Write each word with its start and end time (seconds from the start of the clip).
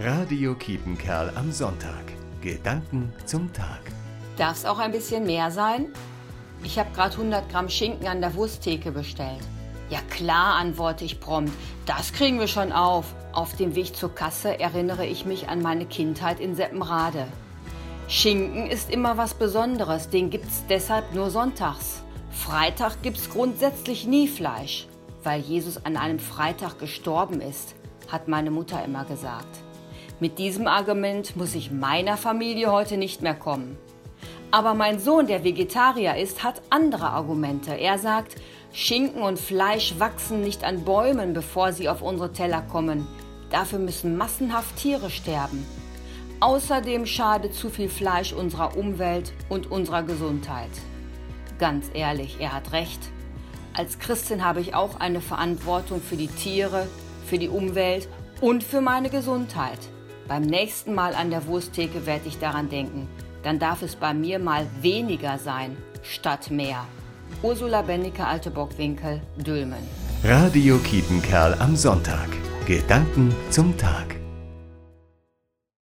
Radio 0.00 0.54
Kiepenkerl 0.54 1.32
am 1.34 1.50
Sonntag. 1.50 2.04
Gedanken 2.40 3.12
zum 3.24 3.52
Tag. 3.52 3.80
Darf 4.36 4.58
es 4.58 4.64
auch 4.64 4.78
ein 4.78 4.92
bisschen 4.92 5.26
mehr 5.26 5.50
sein? 5.50 5.88
Ich 6.62 6.78
habe 6.78 6.92
gerade 6.94 7.16
100 7.16 7.50
Gramm 7.50 7.68
Schinken 7.68 8.06
an 8.06 8.20
der 8.20 8.32
Wursttheke 8.36 8.92
bestellt. 8.92 9.42
Ja 9.90 9.98
klar, 10.08 10.54
antworte 10.54 11.04
ich 11.04 11.18
prompt. 11.18 11.52
Das 11.84 12.12
kriegen 12.12 12.38
wir 12.38 12.46
schon 12.46 12.70
auf. 12.70 13.12
Auf 13.32 13.56
dem 13.56 13.74
Weg 13.74 13.96
zur 13.96 14.14
Kasse 14.14 14.60
erinnere 14.60 15.04
ich 15.04 15.24
mich 15.24 15.48
an 15.48 15.62
meine 15.62 15.84
Kindheit 15.84 16.38
in 16.38 16.54
Seppenrade. 16.54 17.26
Schinken 18.06 18.68
ist 18.68 18.92
immer 18.92 19.16
was 19.16 19.34
Besonderes, 19.34 20.10
den 20.10 20.30
gibt's 20.30 20.62
deshalb 20.68 21.12
nur 21.12 21.30
sonntags. 21.30 22.04
Freitag 22.30 23.02
gibt's 23.02 23.30
grundsätzlich 23.30 24.06
nie 24.06 24.28
Fleisch, 24.28 24.86
weil 25.24 25.40
Jesus 25.40 25.84
an 25.84 25.96
einem 25.96 26.20
Freitag 26.20 26.78
gestorben 26.78 27.40
ist, 27.40 27.74
hat 28.06 28.28
meine 28.28 28.52
Mutter 28.52 28.84
immer 28.84 29.04
gesagt. 29.04 29.64
Mit 30.20 30.40
diesem 30.40 30.66
Argument 30.66 31.36
muss 31.36 31.54
ich 31.54 31.70
meiner 31.70 32.16
Familie 32.16 32.72
heute 32.72 32.96
nicht 32.96 33.22
mehr 33.22 33.36
kommen. 33.36 33.78
Aber 34.50 34.74
mein 34.74 34.98
Sohn, 34.98 35.28
der 35.28 35.44
Vegetarier 35.44 36.16
ist, 36.16 36.42
hat 36.42 36.60
andere 36.70 37.10
Argumente. 37.10 37.72
Er 37.74 37.98
sagt, 37.98 38.34
Schinken 38.72 39.22
und 39.22 39.38
Fleisch 39.38 39.94
wachsen 39.98 40.40
nicht 40.40 40.64
an 40.64 40.84
Bäumen, 40.84 41.34
bevor 41.34 41.72
sie 41.72 41.88
auf 41.88 42.02
unsere 42.02 42.32
Teller 42.32 42.62
kommen. 42.62 43.06
Dafür 43.50 43.78
müssen 43.78 44.16
massenhaft 44.16 44.76
Tiere 44.76 45.08
sterben. 45.08 45.64
Außerdem 46.40 47.06
schadet 47.06 47.54
zu 47.54 47.70
viel 47.70 47.88
Fleisch 47.88 48.32
unserer 48.32 48.76
Umwelt 48.76 49.32
und 49.48 49.70
unserer 49.70 50.02
Gesundheit. 50.02 50.70
Ganz 51.60 51.90
ehrlich, 51.94 52.38
er 52.40 52.54
hat 52.54 52.72
recht. 52.72 53.00
Als 53.72 54.00
Christin 54.00 54.44
habe 54.44 54.60
ich 54.60 54.74
auch 54.74 54.98
eine 54.98 55.20
Verantwortung 55.20 56.00
für 56.00 56.16
die 56.16 56.26
Tiere, 56.26 56.88
für 57.26 57.38
die 57.38 57.48
Umwelt 57.48 58.08
und 58.40 58.64
für 58.64 58.80
meine 58.80 59.10
Gesundheit. 59.10 59.78
Beim 60.28 60.42
nächsten 60.42 60.94
Mal 60.94 61.14
an 61.14 61.30
der 61.30 61.46
Wursttheke 61.46 62.04
werde 62.04 62.28
ich 62.28 62.38
daran 62.38 62.68
denken. 62.68 63.08
Dann 63.42 63.58
darf 63.58 63.82
es 63.82 63.96
bei 63.96 64.12
mir 64.12 64.38
mal 64.38 64.66
weniger 64.82 65.38
sein, 65.38 65.76
statt 66.02 66.50
mehr. 66.50 66.84
Ursula 67.42 67.82
Bennecke, 67.82 68.26
Alte 68.26 68.50
Bockwinkel, 68.50 69.22
Dülmen. 69.36 69.82
Radio 70.22 70.76
Kiepenkerl 70.78 71.54
am 71.60 71.76
Sonntag. 71.76 72.28
Gedanken 72.66 73.34
zum 73.50 73.76
Tag. 73.78 74.17